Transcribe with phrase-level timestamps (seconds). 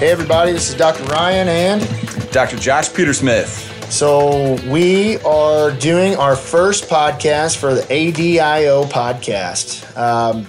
[0.00, 1.04] Hey, everybody, this is Dr.
[1.04, 2.56] Ryan and Dr.
[2.56, 3.92] Josh Petersmith.
[3.92, 9.94] So, we are doing our first podcast for the ADIO podcast.
[9.98, 10.46] Um,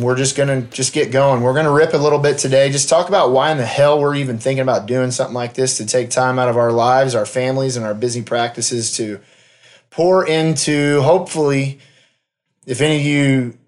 [0.00, 1.42] we're just gonna just get going.
[1.42, 2.70] We're gonna rip a little bit today.
[2.70, 5.78] Just talk about why in the hell we're even thinking about doing something like this
[5.78, 9.18] to take time out of our lives, our families, and our busy practices to
[9.90, 11.02] pour into.
[11.02, 11.80] Hopefully,
[12.66, 13.58] if any of you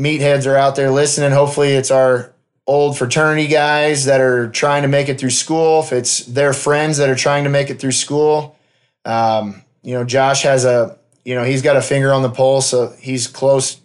[0.00, 2.32] meatheads are out there listening, hopefully it's our
[2.66, 5.80] old fraternity guys that are trying to make it through school.
[5.80, 8.56] If it's their friends that are trying to make it through school,
[9.04, 12.70] um, you know, Josh has a you know he's got a finger on the pulse.
[12.70, 13.80] So he's close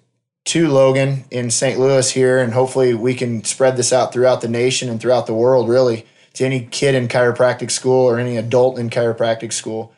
[0.45, 1.79] to Logan in St.
[1.79, 5.33] Louis here, and hopefully we can spread this out throughout the nation and throughout the
[5.33, 9.93] world, really, to any kid in chiropractic school or any adult in chiropractic school.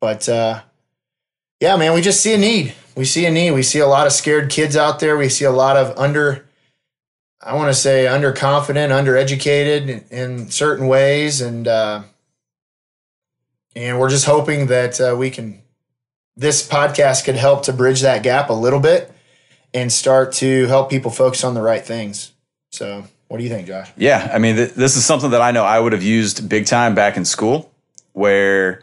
[0.00, 0.62] But uh,
[1.60, 2.74] yeah, man, we just see a need.
[2.96, 3.52] We see a need.
[3.52, 5.16] We see a lot of scared kids out there.
[5.16, 6.46] We see a lot of under,
[7.44, 12.02] I want to say, underconfident, undereducated in, in certain ways, and uh,
[13.76, 15.60] and we're just hoping that uh, we can.
[16.36, 19.12] This podcast could help to bridge that gap a little bit
[19.72, 22.32] and start to help people focus on the right things.
[22.72, 23.90] So, what do you think, Josh?
[23.96, 26.66] Yeah, I mean, th- this is something that I know I would have used big
[26.66, 27.70] time back in school,
[28.14, 28.82] where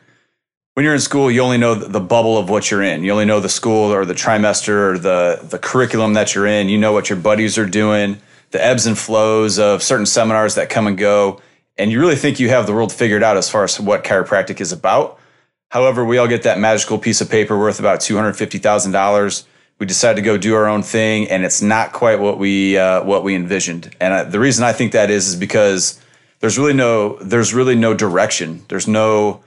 [0.76, 3.04] when you're in school, you only know the bubble of what you're in.
[3.04, 6.70] You only know the school or the trimester or the the curriculum that you're in.
[6.70, 8.22] You know what your buddies are doing,
[8.52, 11.42] the ebbs and flows of certain seminars that come and go,
[11.78, 14.62] and you really think you have the world figured out as far as what chiropractic
[14.62, 15.18] is about.
[15.70, 18.92] However, we all get that magical piece of paper worth about two hundred fifty thousand
[18.92, 19.46] dollars.
[19.80, 23.04] We decide to go do our own thing, and it's not quite what we uh,
[23.04, 23.96] what we envisioned.
[24.00, 26.00] And uh, the reason I think that is is because
[26.40, 28.64] there's really no there's really no direction.
[28.68, 29.42] There's no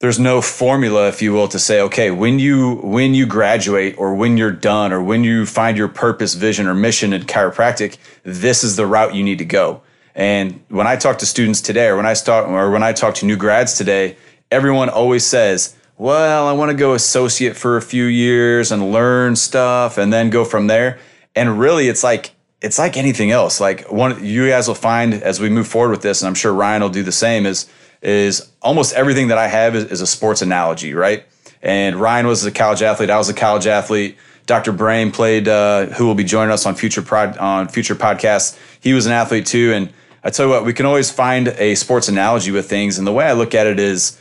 [0.00, 4.14] there's no formula, if you will, to say, okay, when you when you graduate or
[4.14, 8.62] when you're done or when you find your purpose, vision, or mission in chiropractic, this
[8.62, 9.82] is the route you need to go.
[10.14, 13.16] And when I talk to students today, or when I start, or when I talk
[13.16, 14.16] to new grads today,
[14.52, 19.34] everyone always says, "Well, I want to go associate for a few years and learn
[19.34, 20.98] stuff, and then go from there."
[21.34, 22.30] And really, it's like
[22.60, 23.60] it's like anything else.
[23.60, 26.52] Like one, you guys will find as we move forward with this, and I'm sure
[26.52, 27.46] Ryan will do the same.
[27.46, 27.66] Is
[28.02, 31.24] is almost everything that I have is, is, a sports analogy, right?
[31.62, 33.10] And Ryan was a college athlete.
[33.10, 34.16] I was a college athlete.
[34.46, 34.72] Dr.
[34.72, 38.58] Brame played, uh, who will be joining us on future prod, on future podcasts.
[38.80, 39.72] He was an athlete too.
[39.74, 39.92] And
[40.24, 42.98] I tell you what, we can always find a sports analogy with things.
[42.98, 44.18] And the way I look at it is,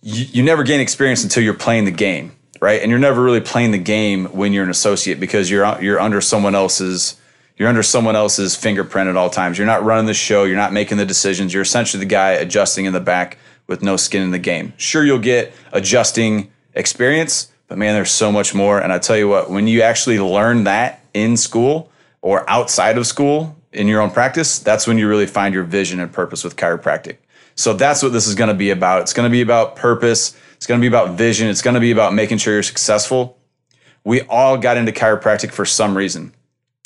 [0.00, 2.80] you, you never gain experience until you're playing the game, right?
[2.80, 6.20] And you're never really playing the game when you're an associate because you're you're under
[6.20, 7.20] someone else's
[7.58, 9.58] you're under someone else's fingerprint at all times.
[9.58, 10.44] You're not running the show.
[10.44, 11.52] You're not making the decisions.
[11.52, 13.36] You're essentially the guy adjusting in the back
[13.66, 14.72] with no skin in the game.
[14.76, 18.80] Sure, you'll get adjusting experience, but man, there's so much more.
[18.80, 21.90] And I tell you what, when you actually learn that in school
[22.22, 25.98] or outside of school in your own practice, that's when you really find your vision
[25.98, 27.16] and purpose with chiropractic.
[27.56, 29.02] So that's what this is going to be about.
[29.02, 30.36] It's going to be about purpose.
[30.54, 31.48] It's going to be about vision.
[31.48, 33.36] It's going to be about making sure you're successful.
[34.04, 36.32] We all got into chiropractic for some reason.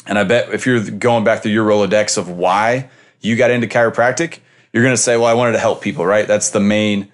[0.07, 2.91] And I bet if you're going back through your Rolodex of why
[3.21, 4.39] you got into chiropractic,
[4.73, 6.27] you're going to say, well, I wanted to help people, right?
[6.27, 7.13] That's the main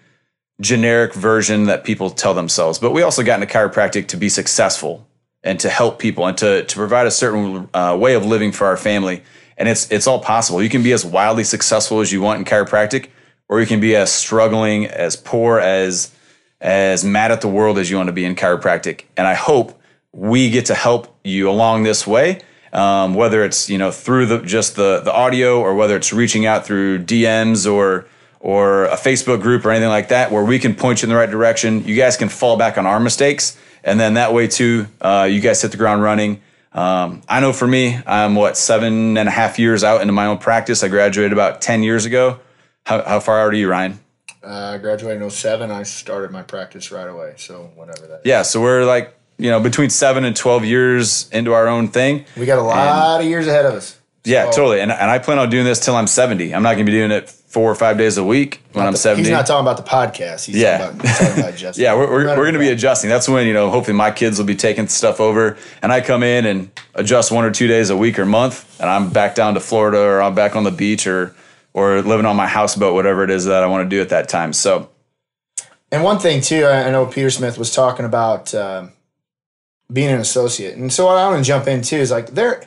[0.60, 2.78] generic version that people tell themselves.
[2.78, 5.06] But we also got into chiropractic to be successful
[5.42, 8.66] and to help people and to, to provide a certain uh, way of living for
[8.66, 9.22] our family.
[9.56, 10.62] And it's, it's all possible.
[10.62, 13.08] You can be as wildly successful as you want in chiropractic,
[13.48, 16.12] or you can be as struggling, as poor, as,
[16.60, 19.04] as mad at the world as you want to be in chiropractic.
[19.16, 19.80] And I hope
[20.12, 22.40] we get to help you along this way
[22.72, 26.46] um, whether it's you know through the just the the audio or whether it's reaching
[26.46, 28.06] out through DMs or
[28.40, 31.16] or a Facebook group or anything like that, where we can point you in the
[31.16, 31.84] right direction.
[31.84, 35.40] You guys can fall back on our mistakes, and then that way too, uh, you
[35.40, 36.40] guys hit the ground running.
[36.72, 40.26] Um, I know for me, I'm what seven and a half years out into my
[40.26, 40.84] own practice.
[40.84, 42.40] I graduated about ten years ago.
[42.84, 44.00] How, how far out are you, Ryan?
[44.42, 45.70] Uh, I graduated in 07.
[45.70, 47.34] I started my practice right away.
[47.36, 48.22] So whatever that.
[48.24, 52.24] Yeah, so we're like you know, between seven and 12 years into our own thing.
[52.36, 53.98] We got a lot and, of years ahead of us.
[54.24, 54.80] Yeah, totally.
[54.80, 56.54] And, and I plan on doing this till I'm 70.
[56.54, 58.92] I'm not going to be doing it four or five days a week when I'm
[58.92, 59.22] the, 70.
[59.22, 60.44] He's not talking about the podcast.
[60.44, 60.78] He's yeah.
[60.78, 61.82] talking about, talking about adjusting.
[61.82, 63.08] yeah, we're, we're, we're going to be adjusting.
[63.08, 66.22] That's when, you know, hopefully my kids will be taking stuff over and I come
[66.22, 69.54] in and adjust one or two days a week or month and I'm back down
[69.54, 71.34] to Florida or I'm back on the beach or,
[71.72, 74.28] or living on my houseboat, whatever it is that I want to do at that
[74.28, 74.52] time.
[74.52, 74.90] So,
[75.90, 78.92] and one thing too, I know Peter Smith was talking about, um,
[79.92, 80.76] being an associate.
[80.76, 82.64] And so what I want to jump into is like there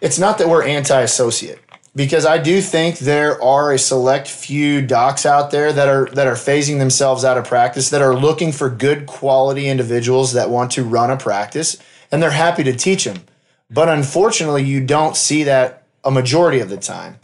[0.00, 1.58] it's not that we're anti-associate
[1.94, 6.26] because I do think there are a select few docs out there that are that
[6.26, 10.72] are phasing themselves out of practice that are looking for good quality individuals that want
[10.72, 11.76] to run a practice
[12.10, 13.22] and they're happy to teach them.
[13.70, 17.18] But unfortunately, you don't see that a majority of the time.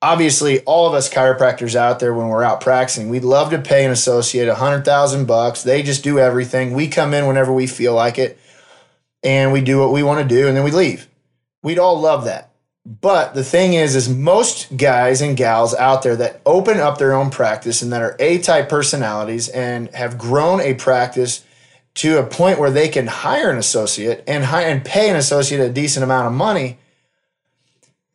[0.00, 3.84] obviously all of us chiropractors out there when we're out practicing we'd love to pay
[3.84, 7.66] an associate a hundred thousand bucks they just do everything we come in whenever we
[7.66, 8.38] feel like it
[9.22, 11.08] and we do what we want to do and then we leave
[11.62, 12.50] we'd all love that
[12.84, 17.14] but the thing is is most guys and gals out there that open up their
[17.14, 21.44] own practice and that are a-type personalities and have grown a practice
[21.94, 25.60] to a point where they can hire an associate and hire and pay an associate
[25.60, 26.78] a decent amount of money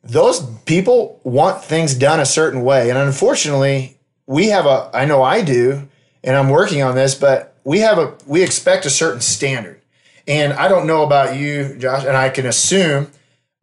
[0.07, 2.89] those people want things done a certain way.
[2.89, 5.87] And unfortunately, we have a, I know I do,
[6.23, 9.81] and I'm working on this, but we have a, we expect a certain standard.
[10.27, 13.07] And I don't know about you, Josh, and I can assume,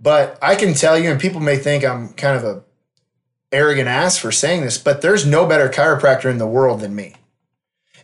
[0.01, 2.63] but I can tell you, and people may think I'm kind of a
[3.53, 7.15] arrogant ass for saying this, but there's no better chiropractor in the world than me.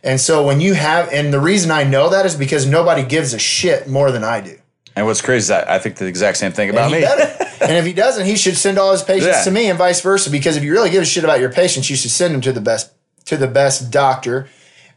[0.03, 3.33] And so when you have, and the reason I know that is because nobody gives
[3.33, 4.57] a shit more than I do.
[4.95, 7.03] And what's crazy is that I think the exact same thing about me.
[7.03, 9.43] and if he doesn't, he should send all his patients Yeah.
[9.43, 10.29] to me and vice versa.
[10.29, 12.51] Because if you really give a shit about your patients, you should send them to
[12.51, 12.91] the best
[13.25, 14.49] to the best doctor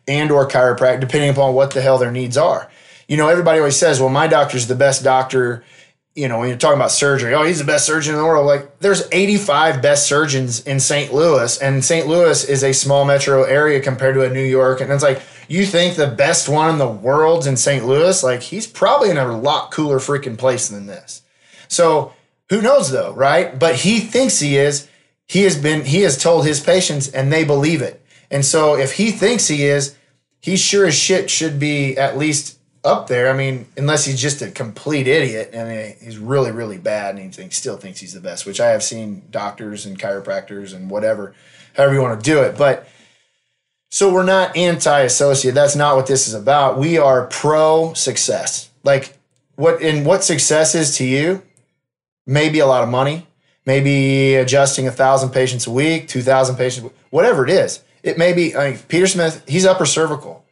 [0.08, 2.70] and or chiropractor, depending upon what the hell their needs are.
[3.08, 5.64] You know, everybody always says, "Well, my doctor's the best doctor."
[6.14, 8.46] You know, when you're talking about surgery, oh, he's the best surgeon in the world.
[8.46, 11.12] Like, there's 85 best surgeons in St.
[11.12, 12.06] Louis, and St.
[12.06, 14.80] Louis is a small metro area compared to a New York.
[14.80, 17.84] And it's like, you think the best one in the world's in St.
[17.84, 18.22] Louis?
[18.22, 21.22] Like, he's probably in a lot cooler freaking place than this.
[21.66, 22.12] So
[22.50, 23.58] who knows though, right?
[23.58, 24.88] But he thinks he is.
[25.26, 28.04] He has been he has told his patients and they believe it.
[28.30, 29.96] And so if he thinks he is,
[30.40, 33.30] he sure as shit should be at least up there.
[33.30, 37.30] I mean, unless he's just a complete idiot and he's really, really bad and he
[37.30, 41.34] thinks, still thinks he's the best, which I have seen doctors and chiropractors and whatever,
[41.76, 42.58] however you want to do it.
[42.58, 42.86] But
[43.90, 45.54] so we're not anti-associate.
[45.54, 46.78] That's not what this is about.
[46.78, 48.70] We are pro success.
[48.82, 49.16] Like
[49.56, 51.42] what in what success is to you,
[52.26, 53.26] maybe a lot of money,
[53.64, 57.82] maybe adjusting a thousand patients a week, two thousand patients, whatever it is.
[58.02, 58.54] It may be.
[58.54, 60.43] I mean, Peter Smith, he's upper cervical.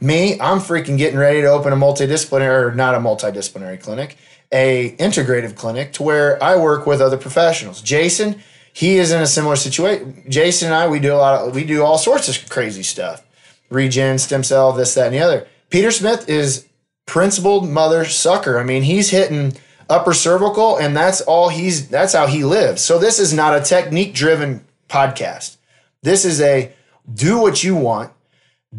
[0.00, 4.16] Me, I'm freaking getting ready to open a multidisciplinary, or not a multidisciplinary clinic,
[4.52, 7.82] a integrative clinic to where I work with other professionals.
[7.82, 10.24] Jason, he is in a similar situation.
[10.28, 13.24] Jason and I, we do a lot of, we do all sorts of crazy stuff,
[13.70, 15.46] regen, stem cell, this, that, and the other.
[15.70, 16.66] Peter Smith is
[17.06, 18.58] principled mother sucker.
[18.58, 19.54] I mean, he's hitting
[19.88, 21.88] upper cervical, and that's all he's.
[21.88, 22.82] That's how he lives.
[22.82, 25.56] So this is not a technique driven podcast.
[26.02, 26.72] This is a
[27.12, 28.12] do what you want,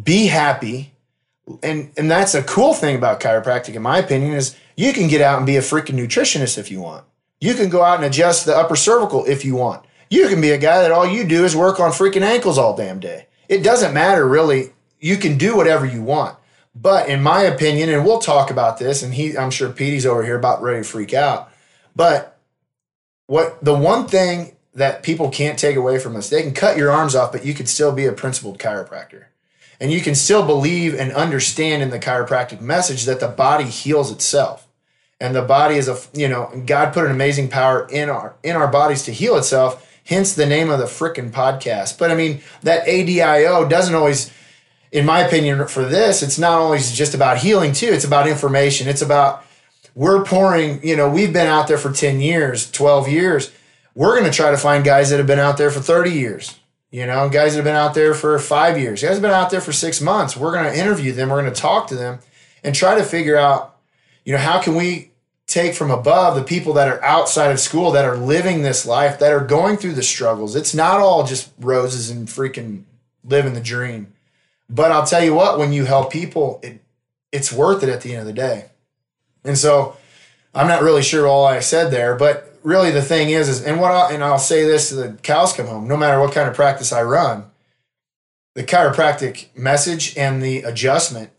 [0.00, 0.92] be happy,
[1.62, 5.20] and and that's a cool thing about chiropractic, in my opinion, is you can get
[5.20, 7.04] out and be a freaking nutritionist if you want.
[7.40, 9.84] You can go out and adjust the upper cervical if you want.
[10.10, 12.76] You can be a guy that all you do is work on freaking ankles all
[12.76, 13.26] damn day.
[13.48, 14.70] It doesn't matter really.
[15.00, 16.36] You can do whatever you want.
[16.74, 20.24] But in my opinion, and we'll talk about this, and he I'm sure Petey's over
[20.24, 21.50] here about ready to freak out.
[21.96, 22.38] But
[23.26, 26.90] what the one thing that people can't take away from us, they can cut your
[26.90, 29.24] arms off, but you could still be a principled chiropractor.
[29.80, 34.10] And you can still believe and understand in the chiropractic message that the body heals
[34.10, 34.66] itself.
[35.20, 38.56] And the body is a you know, God put an amazing power in our in
[38.56, 41.98] our bodies to heal itself, hence the name of the frickin' podcast.
[41.98, 44.32] But I mean, that ADIO doesn't always
[44.90, 47.88] in my opinion, for this, it's not always just about healing too.
[47.88, 48.88] It's about information.
[48.88, 49.44] It's about
[49.94, 53.52] we're pouring, you know, we've been out there for 10 years, 12 years.
[53.94, 56.57] We're going to try to find guys that have been out there for 30 years,
[56.90, 59.50] you know, guys that have been out there for five years, guys have been out
[59.50, 60.36] there for six months.
[60.36, 61.28] We're going to interview them.
[61.28, 62.20] We're going to talk to them
[62.64, 63.76] and try to figure out,
[64.24, 65.12] you know, how can we
[65.48, 69.18] take from above the people that are outside of school that are living this life,
[69.18, 70.54] that are going through the struggles.
[70.54, 72.84] It's not all just roses and freaking
[73.24, 74.12] living the dream.
[74.68, 76.82] But I'll tell you what, when you help people, it
[77.32, 78.66] it's worth it at the end of the day.
[79.44, 79.96] And so
[80.54, 83.80] I'm not really sure all I said there, but really the thing is, is and
[83.80, 86.48] what I, and I'll say this to the cows come home, no matter what kind
[86.48, 87.44] of practice I run,
[88.54, 91.30] the chiropractic message and the adjustment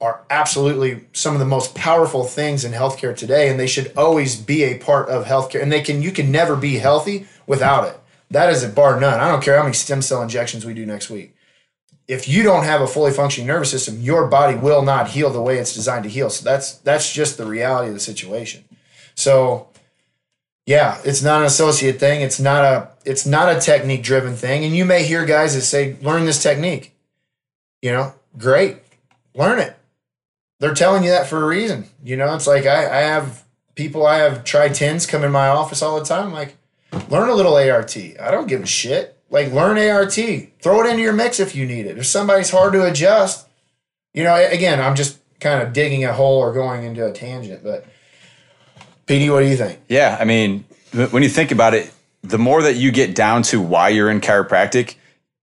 [0.00, 4.36] are absolutely some of the most powerful things in healthcare today, and they should always
[4.36, 5.60] be a part of healthcare.
[5.60, 7.98] And they can you can never be healthy without it.
[8.30, 9.20] That is a bar none.
[9.20, 11.34] I don't care how many stem cell injections we do next week
[12.08, 15.42] if you don't have a fully functioning nervous system, your body will not heal the
[15.42, 16.30] way it's designed to heal.
[16.30, 18.64] So that's that's just the reality of the situation.
[19.14, 19.67] So
[20.68, 22.20] yeah, it's not an associate thing.
[22.20, 24.66] It's not a it's not a technique driven thing.
[24.66, 26.94] And you may hear guys that say, learn this technique.
[27.80, 28.76] You know, great.
[29.34, 29.74] Learn it.
[30.60, 31.86] They're telling you that for a reason.
[32.04, 33.44] You know, it's like I, I have
[33.76, 36.26] people I have tried tens come in my office all the time.
[36.26, 36.58] I'm like,
[37.08, 37.96] learn a little ART.
[37.96, 39.18] I don't give a shit.
[39.30, 40.12] Like learn ART.
[40.12, 41.96] Throw it into your mix if you need it.
[41.96, 43.48] If somebody's hard to adjust,
[44.12, 47.64] you know, again, I'm just kind of digging a hole or going into a tangent.
[47.64, 47.86] But
[49.08, 49.80] PD, what do you think?
[49.88, 51.90] Yeah, I mean, when you think about it,
[52.22, 54.96] the more that you get down to why you're in chiropractic,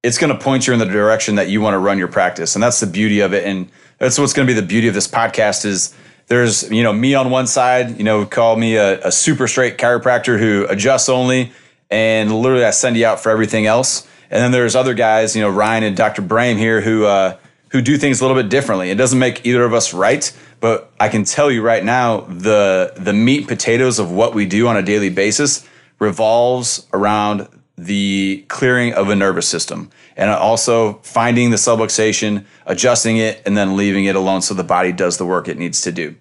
[0.04, 2.56] it's going to point you in the direction that you want to run your practice.
[2.56, 3.44] And that's the beauty of it.
[3.44, 5.96] And that's what's going to be the beauty of this podcast is
[6.28, 9.80] there's, you know, me on one side, you know, call me a, a super straight
[9.80, 11.52] chiropractor who adjusts only
[11.90, 14.08] and literally I send you out for everything else.
[14.30, 16.22] And then there's other guys, you know, Ryan and Dr.
[16.22, 17.38] Brame here who, uh,
[17.70, 18.92] who do things a little bit differently.
[18.92, 22.94] It doesn't make either of us right, but I can tell you right now the
[22.98, 25.68] the meat potatoes of what we do on a daily basis
[26.00, 27.48] revolves around
[27.78, 33.76] the clearing of a nervous system and also finding the subluxation, adjusting it, and then
[33.76, 36.16] leaving it alone so the body does the work it needs to do.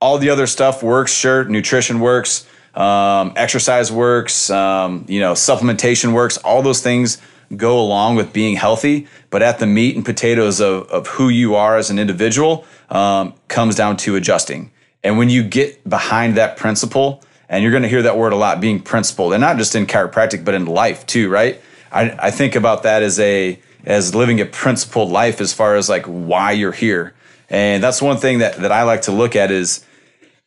[0.00, 1.44] All the other stuff works, sure.
[1.44, 6.36] Nutrition works, um, exercise works, um, you know, supplementation works.
[6.38, 7.18] All those things
[7.54, 11.54] go along with being healthy, but at the meat and potatoes of, of who you
[11.54, 14.70] are as an individual um, comes down to adjusting.
[15.04, 18.36] And when you get behind that principle, and you're going to hear that word a
[18.36, 21.60] lot, being principled, and not just in chiropractic, but in life too, right?
[21.92, 25.88] I, I think about that as a as living a principled life as far as
[25.88, 27.14] like why you're here.
[27.48, 29.84] And that's one thing that, that I like to look at is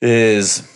[0.01, 0.67] is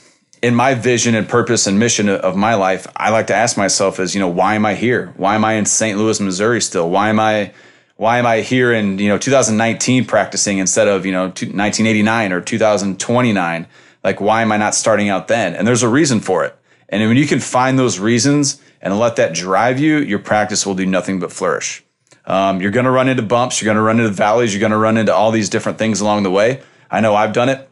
[0.44, 3.98] in my vision and purpose and mission of my life, I like to ask myself
[3.98, 5.14] is, you know, why am I here?
[5.16, 5.98] Why am I in St.
[5.98, 6.90] Louis, Missouri still?
[6.90, 7.54] Why am I
[7.96, 12.42] why am I here in, you know, 2019 practicing instead of, you know, 1989 or
[12.42, 13.68] 2029?
[14.04, 15.56] Like why am I not starting out then?
[15.56, 16.58] And there's a reason for it.
[16.90, 20.76] And when you can find those reasons and let that drive you, your practice will
[20.76, 21.86] do nothing but flourish.
[22.26, 24.72] Um, you're going to run into bumps, you're going to run into valleys, you're going
[24.72, 26.62] to run into all these different things along the way.
[26.92, 27.70] I know I've done it.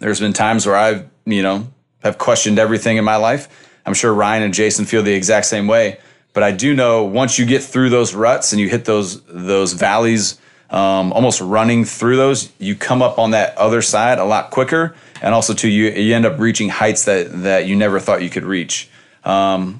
[0.00, 1.68] There's been times where I've, you know,
[2.02, 3.48] have questioned everything in my life.
[3.84, 5.98] I'm sure Ryan and Jason feel the exact same way.
[6.32, 9.74] But I do know once you get through those ruts and you hit those those
[9.74, 10.40] valleys,
[10.70, 14.94] um, almost running through those, you come up on that other side a lot quicker,
[15.20, 18.30] and also too you you end up reaching heights that that you never thought you
[18.30, 18.88] could reach.
[19.24, 19.78] Um,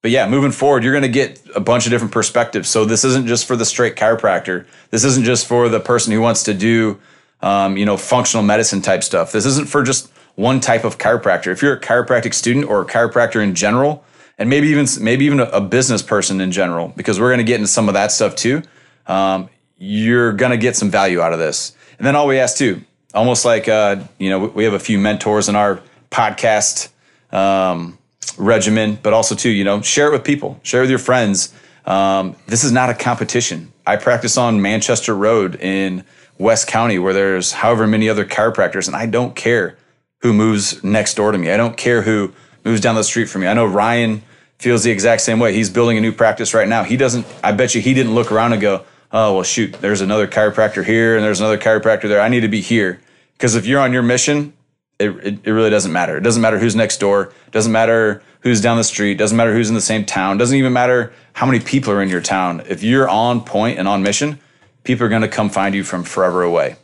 [0.00, 2.68] but yeah, moving forward, you're going to get a bunch of different perspectives.
[2.68, 4.66] So this isn't just for the straight chiropractor.
[4.90, 7.00] This isn't just for the person who wants to do,
[7.40, 9.30] um, you know, functional medicine type stuff.
[9.30, 11.48] This isn't for just one type of chiropractor.
[11.48, 14.04] If you're a chiropractic student or a chiropractor in general,
[14.38, 17.56] and maybe even maybe even a business person in general, because we're going to get
[17.56, 18.62] into some of that stuff too.
[19.06, 19.48] Um,
[19.78, 21.76] you're going to get some value out of this.
[21.98, 22.82] And then all we ask too,
[23.14, 26.88] almost like uh, you know, we have a few mentors in our podcast
[27.30, 27.98] um,
[28.38, 31.54] regimen, but also too, you know, share it with people, share it with your friends.
[31.84, 33.72] Um, this is not a competition.
[33.86, 36.04] I practice on Manchester Road in
[36.38, 39.76] West County, where there's however many other chiropractors, and I don't care
[40.22, 41.50] who moves next door to me.
[41.50, 42.32] I don't care who
[42.64, 43.48] moves down the street from me.
[43.48, 44.22] I know Ryan
[44.58, 45.52] feels the exact same way.
[45.52, 46.84] He's building a new practice right now.
[46.84, 50.00] He doesn't, I bet you he didn't look around and go, oh, well, shoot, there's
[50.00, 52.20] another chiropractor here and there's another chiropractor there.
[52.20, 53.00] I need to be here.
[53.32, 54.52] Because if you're on your mission,
[55.00, 56.16] it, it, it, really doesn't matter.
[56.16, 57.32] It doesn't matter who's next door.
[57.46, 59.12] It doesn't matter who's down the street.
[59.12, 60.36] It doesn't matter who's in the same town.
[60.36, 62.62] It doesn't even matter how many people are in your town.
[62.68, 64.38] If you're on point and on mission,
[64.84, 66.76] people are going to come find you from forever away.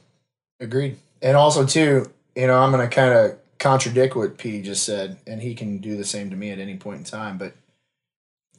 [0.59, 0.97] Agreed.
[1.23, 5.19] And also, too, you know, I'm going to kind of contradict what Petey just said,
[5.27, 7.39] and he can do the same to me at any point in time.
[7.39, 7.55] But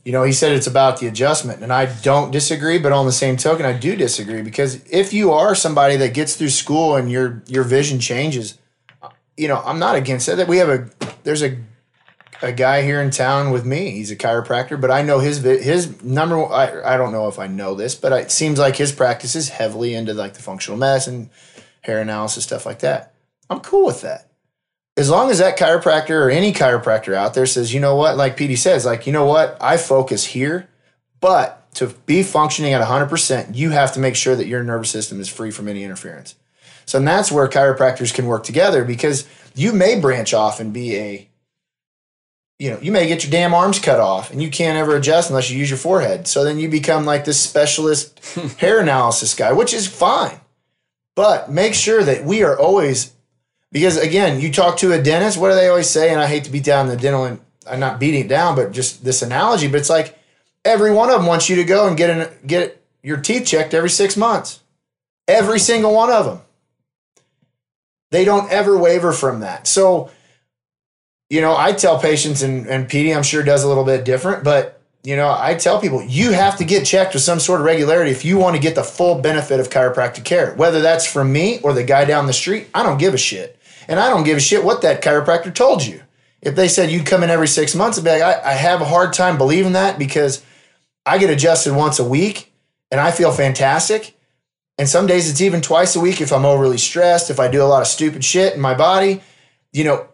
[0.05, 2.79] you know, he said it's about the adjustment, and I don't disagree.
[2.79, 6.35] But on the same token, I do disagree because if you are somebody that gets
[6.35, 8.57] through school and your your vision changes,
[9.37, 10.35] you know, I'm not against that.
[10.35, 10.89] That we have a
[11.23, 11.57] there's a
[12.41, 13.91] a guy here in town with me.
[13.91, 16.45] He's a chiropractor, but I know his his number.
[16.45, 19.49] I I don't know if I know this, but it seems like his practice is
[19.49, 21.29] heavily into like the functional medicine,
[21.81, 23.13] hair analysis, stuff like that.
[23.49, 24.29] I'm cool with that
[24.99, 28.35] as long as that chiropractor or any chiropractor out there says, you know what, like
[28.35, 30.67] Petey says, like, you know what, I focus here,
[31.21, 35.21] but to be functioning at 100%, you have to make sure that your nervous system
[35.21, 36.35] is free from any interference.
[36.85, 39.25] So and that's where chiropractors can work together because
[39.55, 41.29] you may branch off and be a,
[42.57, 45.29] you know, you may get your damn arms cut off and you can't ever adjust
[45.29, 46.27] unless you use your forehead.
[46.27, 48.19] So then you become like this specialist
[48.57, 50.41] hair analysis guy, which is fine.
[51.15, 53.13] But make sure that we are always
[53.71, 56.11] because again, you talk to a dentist, what do they always say?
[56.11, 58.71] And I hate to beat down the dental and I'm not beating it down, but
[58.71, 60.17] just this analogy, but it's like
[60.65, 63.73] every one of them wants you to go and get an, get your teeth checked
[63.73, 64.61] every six months.
[65.27, 66.41] Every single one of them.
[68.11, 69.67] They don't ever waver from that.
[69.67, 70.09] So,
[71.29, 74.43] you know, I tell patients, and, and Petey, I'm sure does a little bit different,
[74.43, 77.65] but you know, I tell people you have to get checked with some sort of
[77.65, 80.53] regularity if you want to get the full benefit of chiropractic care.
[80.55, 83.57] Whether that's from me or the guy down the street, I don't give a shit.
[83.89, 86.01] And I don't give a shit what that chiropractor told you.
[86.41, 88.81] If they said you'd come in every six months, I'd be like, I, I have
[88.81, 90.45] a hard time believing that because
[91.05, 92.53] I get adjusted once a week
[92.91, 94.15] and I feel fantastic.
[94.77, 97.63] And some days it's even twice a week if I'm overly stressed, if I do
[97.63, 99.21] a lot of stupid shit in my body.
[99.73, 100.07] You know,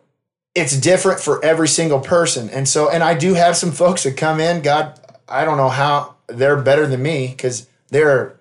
[0.55, 2.49] it's different for every single person.
[2.49, 5.69] And so, and I do have some folks that come in, God, I don't know
[5.69, 8.39] how they're better than me because they're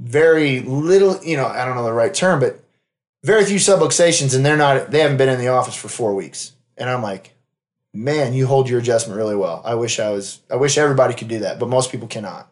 [0.00, 2.61] very little, you know, I don't know the right term, but
[3.24, 6.52] very few subluxations and they're not, they haven't been in the office for four weeks.
[6.76, 7.34] And I'm like,
[7.92, 9.62] man, you hold your adjustment really well.
[9.64, 12.50] I wish I was, I wish everybody could do that, but most people cannot.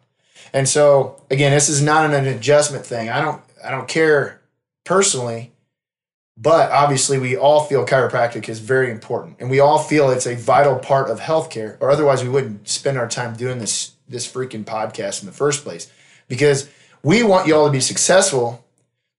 [0.53, 3.09] And so again, this is not an adjustment thing.
[3.09, 4.41] I don't, I don't care
[4.83, 5.51] personally
[6.41, 10.35] but obviously, we all feel chiropractic is very important, and we all feel it's a
[10.35, 14.65] vital part of healthcare, or otherwise we wouldn't spend our time doing this this freaking
[14.65, 15.91] podcast in the first place.
[16.27, 16.67] Because
[17.03, 18.65] we want you all to be successful.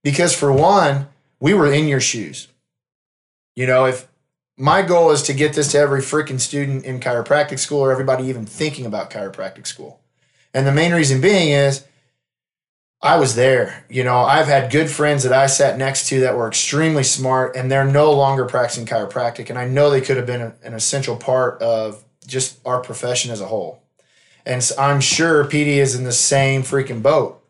[0.02, 1.06] Because for one,
[1.42, 2.46] we were in your shoes.
[3.56, 4.06] You know, if
[4.56, 8.26] my goal is to get this to every freaking student in chiropractic school or everybody
[8.26, 10.00] even thinking about chiropractic school,
[10.54, 11.84] and the main reason being is
[13.02, 13.84] I was there.
[13.90, 17.56] You know, I've had good friends that I sat next to that were extremely smart
[17.56, 19.50] and they're no longer practicing chiropractic.
[19.50, 23.32] And I know they could have been a, an essential part of just our profession
[23.32, 23.82] as a whole.
[24.46, 27.41] And so I'm sure PD is in the same freaking boat.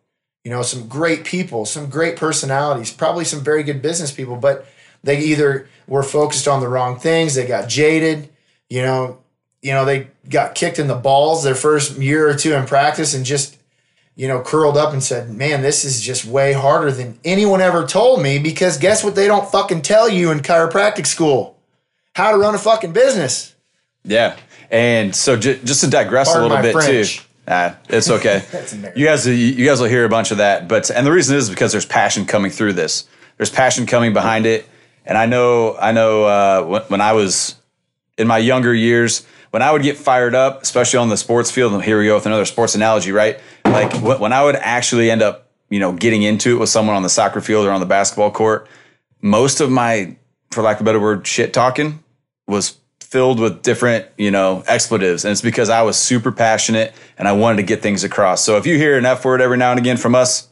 [0.45, 4.67] You know, some great people, some great personalities, probably some very good business people, but
[5.05, 8.29] they either were focused on the wrong things, they got jaded,
[8.69, 9.19] you know,
[9.61, 13.15] you know, they got kicked in the balls their first year or two in practice
[13.15, 13.57] and just
[14.15, 17.87] you know, curled up and said, Man, this is just way harder than anyone ever
[17.87, 21.59] told me because guess what they don't fucking tell you in chiropractic school?
[22.15, 23.55] How to run a fucking business.
[24.05, 24.37] Yeah.
[24.71, 27.19] And so j- just to digress Pardon a little bit French.
[27.19, 27.25] too.
[27.49, 28.43] Ah, it's okay.
[28.97, 31.51] you guys, you guys will hear a bunch of that, but and the reason is
[31.51, 33.09] because there's passion coming through this.
[33.37, 34.69] There's passion coming behind it,
[35.05, 37.57] and I know, I know, uh, when, when I was
[38.17, 41.73] in my younger years, when I would get fired up, especially on the sports field,
[41.73, 43.39] and here we go with another sports analogy, right?
[43.65, 47.03] Like when I would actually end up, you know, getting into it with someone on
[47.03, 48.69] the soccer field or on the basketball court,
[49.21, 50.17] most of my,
[50.51, 52.03] for lack of a better word, shit talking
[52.47, 52.79] was
[53.13, 55.27] filled with different, you know, expletives.
[55.27, 58.43] And it's because I was super passionate and I wanted to get things across.
[58.43, 60.49] So if you hear an F word every now and again from us,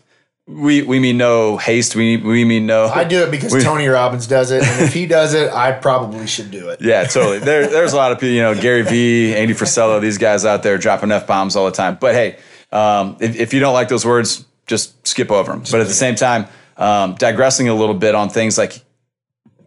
[0.46, 1.96] we we mean no haste.
[1.96, 2.86] We we mean no.
[2.86, 5.72] I do it because we, Tony Robbins does it, and if he does it, I
[5.72, 6.82] probably should do it.
[6.82, 7.38] Yeah, totally.
[7.38, 10.62] There, there's a lot of people, you know, Gary Vee, Andy Frisella, these guys out
[10.62, 11.96] there dropping f bombs all the time.
[12.00, 12.38] But hey,
[12.72, 15.62] um, if, if you don't like those words, just skip over them.
[15.70, 16.46] But at the same time,
[16.76, 18.82] um, digressing a little bit on things like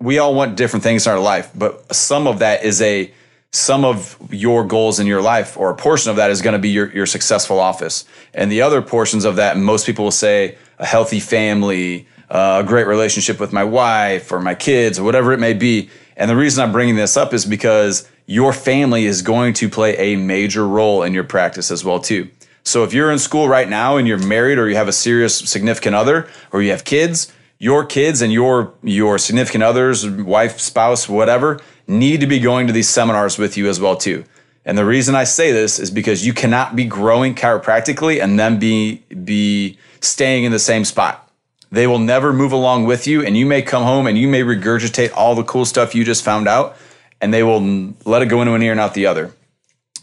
[0.04, 3.12] we all want different things in our life, but some of that is a
[3.52, 6.60] some of your goals in your life or a portion of that is going to
[6.60, 10.58] be your, your successful office and the other portions of that most people will say
[10.80, 15.32] a healthy family, uh, a great relationship with my wife or my kids or whatever
[15.34, 15.88] it may be.
[16.18, 19.96] And the reason I'm bringing this up is because your family is going to play
[19.98, 22.30] a major role in your practice as well too.
[22.64, 25.38] So if you're in school right now and you're married or you have a serious
[25.38, 27.32] significant other or you have kids,
[27.64, 32.74] your kids and your your significant others, wife, spouse, whatever, need to be going to
[32.74, 34.26] these seminars with you as well too.
[34.66, 38.60] And the reason I say this is because you cannot be growing chiropractically and then
[38.60, 41.32] be be staying in the same spot.
[41.72, 44.42] They will never move along with you, and you may come home and you may
[44.42, 46.76] regurgitate all the cool stuff you just found out,
[47.22, 49.32] and they will let it go into an ear and out the other.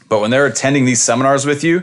[0.09, 1.83] But when they're attending these seminars with you,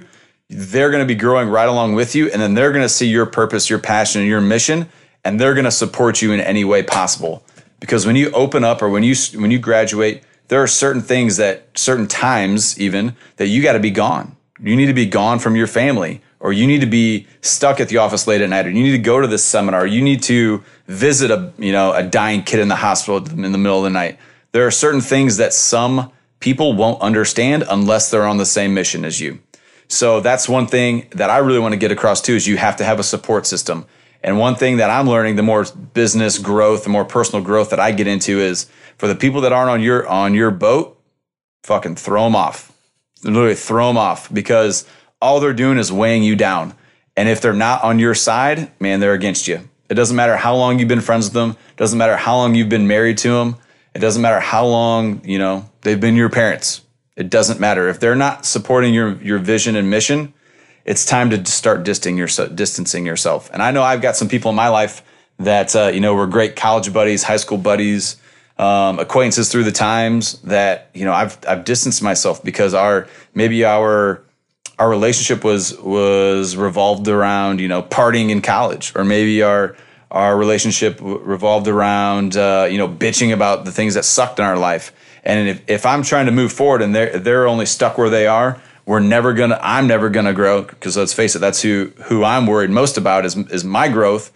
[0.50, 3.08] they're going to be growing right along with you, and then they're going to see
[3.08, 4.90] your purpose, your passion, and your mission,
[5.28, 7.44] and they're going to support you in any way possible.
[7.82, 11.36] Because when you open up or when you when you graduate, there are certain things
[11.36, 14.38] that certain times even that you got to be gone.
[14.60, 17.90] You need to be gone from your family or you need to be stuck at
[17.90, 20.22] the office late at night or you need to go to this seminar you need
[20.22, 23.84] to visit a you know a dying kid in the hospital in the middle of
[23.84, 24.20] the night
[24.52, 29.04] there are certain things that some people won't understand unless they're on the same mission
[29.04, 29.40] as you
[29.88, 32.76] so that's one thing that i really want to get across too is you have
[32.76, 33.86] to have a support system
[34.24, 37.80] and one thing that i'm learning the more business growth the more personal growth that
[37.80, 41.00] i get into is for the people that aren't on your on your boat
[41.64, 42.72] fucking throw them off
[43.24, 44.86] literally throw them off because
[45.22, 46.74] all they're doing is weighing you down.
[47.16, 49.68] And if they're not on your side, man, they're against you.
[49.90, 51.52] It doesn't matter how long you've been friends with them.
[51.52, 53.56] It doesn't matter how long you've been married to them.
[53.96, 56.82] It doesn't matter how long, you know, they've been your parents.
[57.16, 57.88] It doesn't matter.
[57.88, 60.34] If they're not supporting your, your vision and mission,
[60.88, 63.50] it's time to start distancing, your, distancing yourself.
[63.54, 65.04] And I know I've got some people in my life
[65.38, 68.15] that, uh, you know, were great college buddies, high school buddies,
[68.58, 73.63] um, acquaintances through the times that, you know, I've, I've distanced myself because our, maybe
[73.63, 74.23] our,
[74.80, 79.76] our relationship was was revolved around you know partying in college, or maybe our
[80.12, 84.58] our relationship revolved around uh, you know bitching about the things that sucked in our
[84.58, 84.93] life.
[85.23, 88.28] And if, if I'm trying to move forward and they're they're only stuck where they
[88.28, 92.23] are, we're never gonna I'm never gonna grow because let's face it, that's who who
[92.23, 94.32] I'm worried most about is is my growth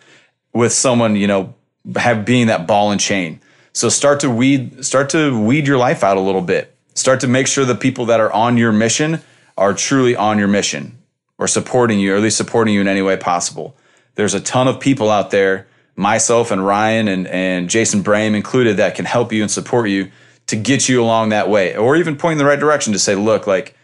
[0.53, 1.55] with someone you know
[1.95, 3.39] have being that ball and chain.
[3.73, 6.75] So start to weed start to weed your life out a little bit.
[6.93, 9.21] Start to make sure the people that are on your mission
[9.57, 10.97] are truly on your mission
[11.37, 13.75] or supporting you, or at least supporting you in any way possible.
[14.15, 18.77] There's a ton of people out there, myself and Ryan and, and Jason Brame included,
[18.77, 20.11] that can help you and support you
[20.47, 23.15] to get you along that way, or even point in the right direction to say,
[23.15, 23.75] look, like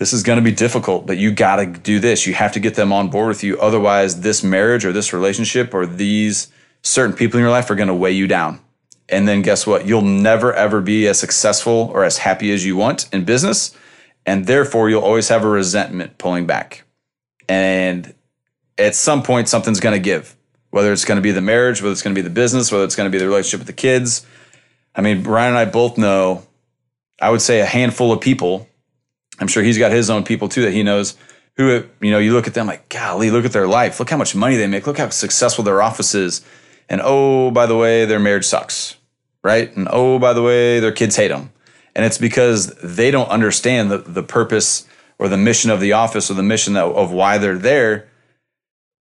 [0.00, 2.26] this is going to be difficult, but you got to do this.
[2.26, 3.60] You have to get them on board with you.
[3.60, 7.88] Otherwise, this marriage or this relationship or these certain people in your life are going
[7.88, 8.60] to weigh you down.
[9.10, 9.86] And then guess what?
[9.86, 13.76] You'll never ever be as successful or as happy as you want in business.
[14.24, 16.84] And therefore, you'll always have a resentment pulling back.
[17.46, 18.14] And
[18.78, 20.34] at some point, something's going to give,
[20.70, 22.84] whether it's going to be the marriage, whether it's going to be the business, whether
[22.84, 24.24] it's going to be the relationship with the kids.
[24.94, 26.46] I mean, Ryan and I both know,
[27.20, 28.66] I would say a handful of people.
[29.40, 31.16] I'm sure he's got his own people too that he knows
[31.56, 33.98] who, you know, you look at them like, golly, look at their life.
[33.98, 34.86] Look how much money they make.
[34.86, 36.42] Look how successful their office is.
[36.88, 38.96] And oh, by the way, their marriage sucks,
[39.42, 39.74] right?
[39.76, 41.52] And oh, by the way, their kids hate them.
[41.94, 44.86] And it's because they don't understand the, the purpose
[45.18, 48.08] or the mission of the office or the mission that, of why they're there.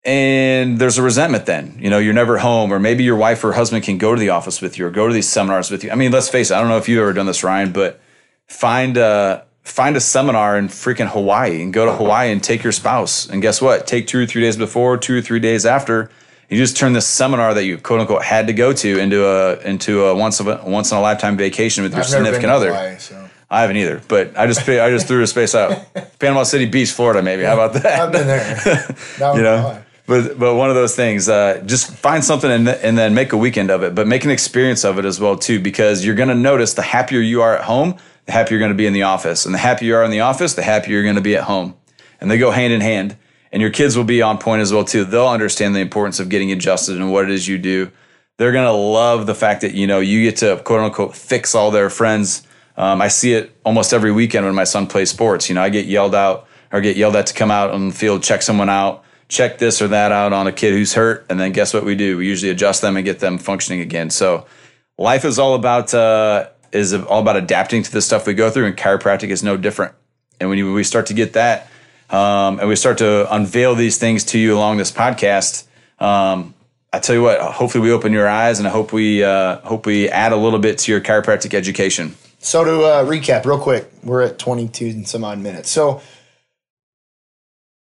[0.05, 1.77] And there's a resentment then.
[1.81, 4.31] You know, you're never home, or maybe your wife or husband can go to the
[4.31, 5.90] office with you or go to these seminars with you.
[5.90, 8.01] I mean, let's face it, I don't know if you've ever done this, Ryan, but
[8.46, 12.72] find a, find a seminar in freaking Hawaii and go to Hawaii and take your
[12.72, 13.29] spouse.
[13.29, 13.87] And guess what?
[13.87, 16.11] Take two or three days before, two or three days after.
[16.48, 19.59] You just turn this seminar that you quote unquote had to go to into a
[19.62, 22.68] into a once of a once in a lifetime vacation with your I've significant other.
[22.68, 23.29] Hawaii, so.
[23.50, 25.79] I haven't either, but I just I just threw a space out.
[26.20, 27.42] Panama City Beach, Florida, maybe.
[27.42, 28.00] How about that?
[28.00, 28.96] I've been there.
[29.37, 29.83] You know.
[30.07, 31.29] But but one of those things.
[31.29, 34.31] Uh, just find something and, and then make a weekend of it, but make an
[34.31, 37.57] experience of it as well too, because you're going to notice the happier you are
[37.57, 39.97] at home, the happier you're going to be in the office, and the happier you
[39.97, 41.75] are in the office, the happier you're going to be at home,
[42.21, 43.16] and they go hand in hand.
[43.53, 45.05] And your kids will be on point as well too.
[45.05, 47.90] They'll understand the importance of getting adjusted and what it is you do.
[48.37, 51.55] They're going to love the fact that you know you get to quote unquote fix
[51.55, 52.47] all their friends.
[52.77, 55.49] Um, I see it almost every weekend when my son plays sports.
[55.49, 57.95] You know, I get yelled out or get yelled at to come out on the
[57.95, 61.38] field, check someone out, check this or that out on a kid who's hurt, and
[61.38, 62.16] then guess what we do?
[62.16, 64.10] We usually adjust them and get them functioning again.
[64.10, 64.46] So
[64.98, 68.66] life is all about uh, is all about adapting to the stuff we go through,
[68.66, 69.94] and chiropractic is no different.
[70.38, 71.68] And when, we start to get that,
[72.10, 75.66] um, and we start to unveil these things to you along this podcast,
[75.98, 76.54] um,
[76.92, 79.86] I tell you what, hopefully we open your eyes, and I hope we uh, hope
[79.86, 82.16] we add a little bit to your chiropractic education.
[82.38, 85.68] So to uh, recap real quick, we're at 22 and some odd minutes.
[85.70, 86.00] So,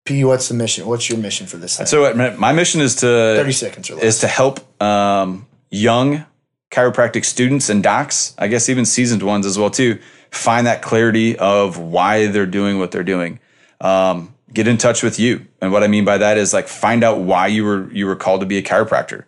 [0.06, 0.86] P, what's the mission?
[0.86, 1.78] What's your mission for this?
[1.78, 1.86] Thing?
[1.86, 4.04] So my mission is to 30 seconds or less.
[4.04, 6.26] is to help um, young
[6.72, 10.00] chiropractic students and docs, I guess even seasoned ones as well too,
[10.32, 13.40] find that clarity of why they're doing what they're doing.
[13.80, 17.04] Um, get in touch with you, and what I mean by that is like find
[17.04, 19.24] out why you were you were called to be a chiropractor,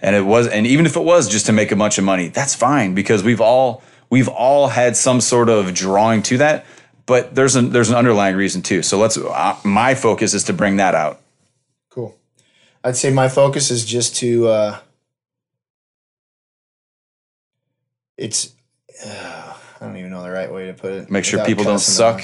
[0.00, 2.28] and it was, and even if it was just to make a bunch of money,
[2.28, 6.64] that's fine because we've all we've all had some sort of drawing to that,
[7.06, 8.82] but there's an there's an underlying reason too.
[8.82, 11.20] So let's uh, my focus is to bring that out.
[11.88, 12.16] Cool.
[12.84, 14.48] I'd say my focus is just to.
[14.48, 14.78] Uh,
[18.16, 18.52] it's.
[19.04, 21.10] Uh, I don't even know the right way to put it.
[21.10, 22.22] Make sure people don't suck.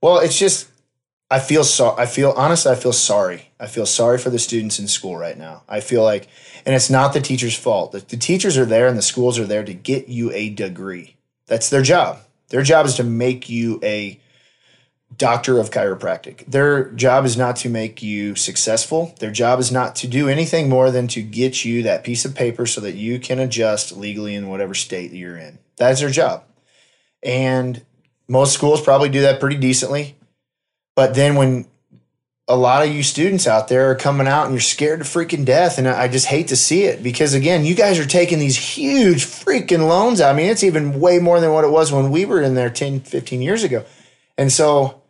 [0.00, 0.68] Well, it's just.
[1.30, 1.94] I feel so.
[1.96, 2.72] I feel honestly.
[2.72, 3.50] I feel sorry.
[3.58, 5.62] I feel sorry for the students in school right now.
[5.68, 6.28] I feel like,
[6.64, 7.92] and it's not the teacher's fault.
[7.92, 11.16] The, the teachers are there and the schools are there to get you a degree.
[11.46, 12.20] That's their job.
[12.54, 14.20] Their job is to make you a
[15.16, 16.46] doctor of chiropractic.
[16.46, 19.12] Their job is not to make you successful.
[19.18, 22.36] Their job is not to do anything more than to get you that piece of
[22.36, 25.58] paper so that you can adjust legally in whatever state that you're in.
[25.78, 26.44] That's their job.
[27.24, 27.84] And
[28.28, 30.16] most schools probably do that pretty decently.
[30.94, 31.66] But then when
[32.46, 35.46] a lot of you students out there are coming out and you're scared to freaking
[35.46, 38.56] death and I just hate to see it because again, you guys are taking these
[38.56, 40.20] huge freaking loans.
[40.20, 42.68] I mean, it's even way more than what it was when we were in there
[42.68, 43.84] 10, 15 years ago.
[44.36, 45.02] And so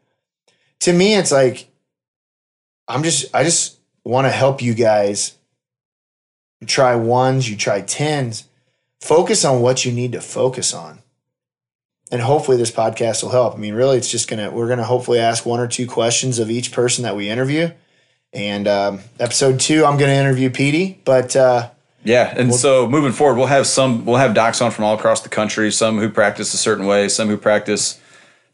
[0.81, 1.68] to me it's like
[2.87, 5.37] I'm just I just want to help you guys
[6.66, 8.49] try ones, you try tens.
[9.01, 11.01] Focus on what you need to focus on.
[12.14, 13.57] And hopefully this podcast will help.
[13.57, 16.48] I mean, really it's just gonna we're gonna hopefully ask one or two questions of
[16.48, 17.72] each person that we interview.
[18.33, 21.70] And um, episode two, I'm gonna interview Petey, but uh
[22.05, 25.22] Yeah, and so moving forward, we'll have some we'll have docs on from all across
[25.22, 25.72] the country.
[25.72, 28.00] Some who practice a certain way, some who practice,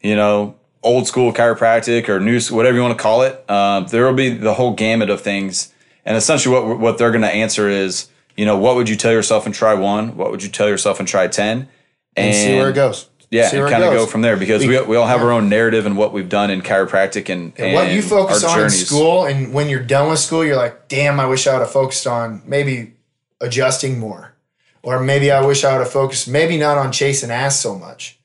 [0.01, 3.45] you know, old school chiropractic or new, whatever you want to call it.
[3.47, 5.71] Uh, there will be the whole gamut of things,
[6.03, 9.45] and essentially what what they're to answer is, you know, what would you tell yourself
[9.45, 10.17] and try one?
[10.17, 11.69] What would you tell yourself and try ten?
[12.15, 13.07] and see where it goes.
[13.31, 15.47] Yeah, See and kind of go from there because we, we all have our own
[15.47, 19.25] narrative and what we've done in chiropractic and, and what you focus on in school
[19.25, 22.05] and when you're done with school you're like damn i wish i would have focused
[22.05, 22.93] on maybe
[23.39, 24.35] adjusting more
[24.83, 28.19] Or maybe I wish I would have focused, maybe not on chasing ass so much.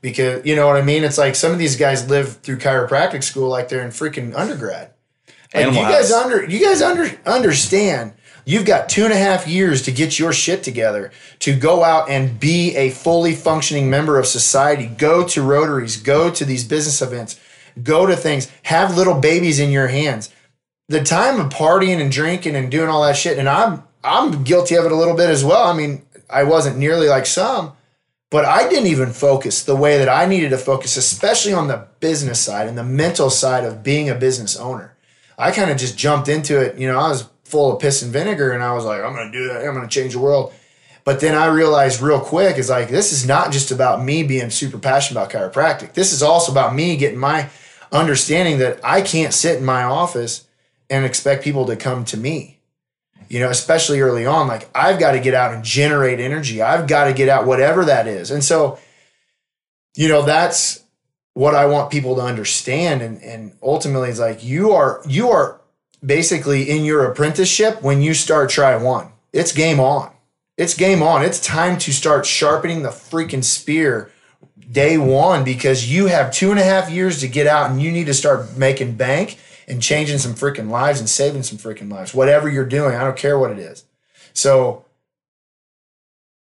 [0.00, 1.04] Because you know what I mean?
[1.04, 4.90] It's like some of these guys live through chiropractic school like they're in freaking undergrad.
[5.54, 6.24] Like Animal you guys House.
[6.24, 8.12] under you guys under understand
[8.44, 12.08] you've got two and a half years to get your shit together to go out
[12.08, 17.02] and be a fully functioning member of society go to rotaries go to these business
[17.02, 17.38] events
[17.82, 20.30] go to things have little babies in your hands
[20.88, 24.74] the time of partying and drinking and doing all that shit and i'm i'm guilty
[24.74, 27.72] of it a little bit as well i mean i wasn't nearly like some
[28.32, 31.86] but I didn't even focus the way that I needed to focus, especially on the
[32.00, 34.96] business side and the mental side of being a business owner.
[35.36, 36.78] I kind of just jumped into it.
[36.78, 39.30] You know, I was full of piss and vinegar and I was like, I'm going
[39.30, 39.64] to do that.
[39.64, 40.52] I'm going to change the world.
[41.04, 44.50] But then I realized real quick is like, this is not just about me being
[44.50, 45.94] super passionate about chiropractic.
[45.94, 47.48] This is also about me getting my
[47.92, 50.46] understanding that I can't sit in my office
[50.90, 52.58] and expect people to come to me
[53.32, 56.60] you know, especially early on, like I've got to get out and generate energy.
[56.60, 58.30] I've got to get out whatever that is.
[58.30, 58.78] And so,
[59.96, 60.84] you know, that's
[61.32, 63.00] what I want people to understand.
[63.00, 65.61] And, and ultimately it's like you are, you are
[66.04, 69.08] basically in your apprenticeship when you start try one.
[69.32, 70.12] It's game on.
[70.56, 71.22] It's game on.
[71.22, 74.10] It's time to start sharpening the freaking spear
[74.70, 77.90] day one because you have two and a half years to get out and you
[77.90, 79.38] need to start making bank
[79.68, 82.12] and changing some freaking lives and saving some freaking lives.
[82.14, 83.84] Whatever you're doing, I don't care what it is.
[84.34, 84.84] So,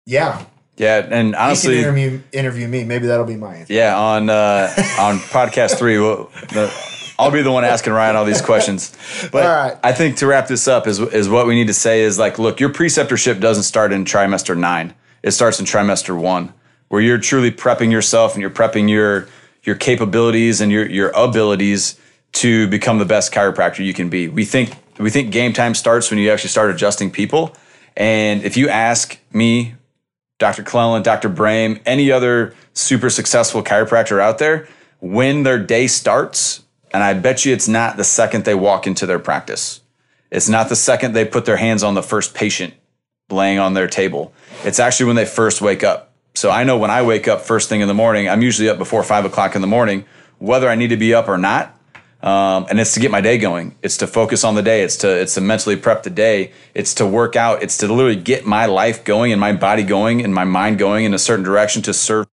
[0.06, 0.45] yeah,
[0.77, 2.84] Yeah, and honestly, can interview interview me.
[2.84, 3.73] Maybe that'll be my answer.
[3.73, 6.71] yeah, on uh, on podcast three, we'll, the,
[7.17, 8.95] I'll be the one asking Ryan all these questions.
[9.32, 9.78] But All right.
[9.84, 12.39] I think to wrap this up is is what we need to say is like,
[12.39, 16.54] look, your preceptorship doesn't start in trimester nine; it starts in trimester one,
[16.89, 19.28] where you're truly prepping yourself and you're prepping your
[19.63, 21.99] your capabilities and your your abilities
[22.34, 24.28] to become the best chiropractor you can be.
[24.28, 27.56] We think we think game time starts when you actually start adjusting people.
[27.95, 29.76] And if you ask me,
[30.39, 30.63] Dr.
[30.63, 31.30] Clellan, Dr.
[31.30, 34.67] Brame, any other super successful chiropractor out there,
[34.99, 36.62] when their day starts,
[36.93, 39.82] and I bet you it's not the second they walk into their practice.
[40.32, 42.73] It's not the second they put their hands on the first patient
[43.29, 44.34] laying on their table.
[44.63, 46.13] It's actually when they first wake up.
[46.36, 48.77] So I know when I wake up first thing in the morning, I'm usually up
[48.77, 50.06] before five o'clock in the morning,
[50.39, 51.77] whether I need to be up or not.
[52.21, 53.75] Um, and it's to get my day going.
[53.82, 54.84] It's to focus on the day.
[54.84, 56.53] It's to it's to mentally prep the day.
[56.73, 57.62] It's to work out.
[57.62, 61.03] It's to literally get my life going and my body going and my mind going
[61.03, 62.25] in a certain direction to serve.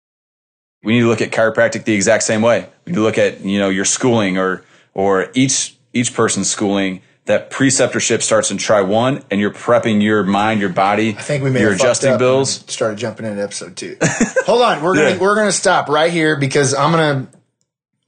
[0.82, 2.66] We need to look at chiropractic the exact same way.
[2.84, 4.64] We need to look at you know your schooling or
[4.94, 7.02] or each each person's schooling.
[7.26, 11.10] That preceptorship starts in try one, and you're prepping your mind, your body.
[11.10, 12.64] I think we may your have adjusting bills.
[12.66, 13.96] Started jumping into episode two.
[14.46, 15.18] Hold on, we're gonna Yeah.
[15.18, 17.28] we're gonna stop right here because I'm gonna.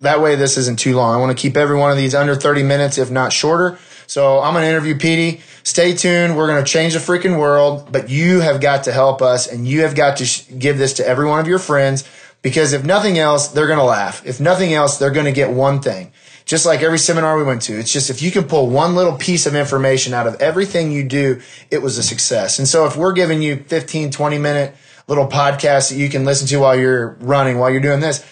[0.01, 1.15] That way, this isn't too long.
[1.15, 3.79] I want to keep every one of these under 30 minutes, if not shorter.
[4.09, 5.43] So I'm gonna interview Petey.
[5.65, 6.37] Stay tuned.
[6.37, 9.83] We're gonna change the freaking world, but you have got to help us, and you
[9.83, 12.05] have got to sh- give this to every one of your friends
[12.43, 14.27] because if nothing else, they're gonna laugh.
[14.27, 16.13] If nothing else, they're gonna get one thing.
[16.45, 19.17] Just like every seminar we went to, it's just if you can pull one little
[19.17, 22.59] piece of information out of everything you do, it was a success.
[22.59, 24.75] And so if we're giving you 15, 20 minute
[25.07, 28.25] little podcasts that you can listen to while you're running, while you're doing this,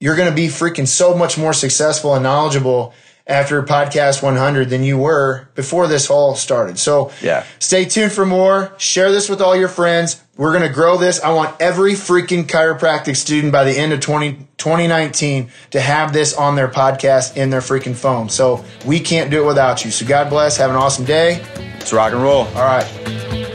[0.00, 2.94] you're going to be freaking so much more successful and knowledgeable
[3.26, 6.78] after podcast 100 than you were before this all started.
[6.78, 7.42] So Yeah.
[7.58, 8.70] stay tuned for more.
[8.78, 10.16] Share this with all your friends.
[10.36, 11.20] We're going to grow this.
[11.22, 16.34] I want every freaking chiropractic student by the end of 20, 2019 to have this
[16.34, 18.28] on their podcast in their freaking phone.
[18.28, 19.90] So we can't do it without you.
[19.90, 20.56] So God bless.
[20.58, 21.42] Have an awesome day.
[21.80, 22.46] It's rock and roll.
[22.54, 23.45] All right.